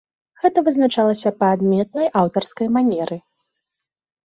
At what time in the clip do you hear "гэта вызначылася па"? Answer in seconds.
0.45-1.51